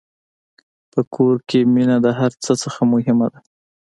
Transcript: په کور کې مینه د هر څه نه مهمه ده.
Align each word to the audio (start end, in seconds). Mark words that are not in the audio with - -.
په 0.91 0.99
کور 1.15 1.35
کې 1.49 1.59
مینه 1.73 1.97
د 2.05 2.07
هر 2.19 2.31
څه 2.43 2.51
نه 2.63 2.81
مهمه 2.91 3.27
ده. 3.33 3.39